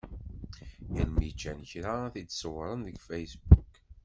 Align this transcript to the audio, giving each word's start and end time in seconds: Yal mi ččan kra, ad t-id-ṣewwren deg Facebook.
Yal 0.95 1.09
mi 1.17 1.29
ččan 1.33 1.59
kra, 1.69 1.93
ad 2.05 2.13
t-id-ṣewwren 2.13 2.79
deg 2.87 2.97
Facebook. 3.09 3.73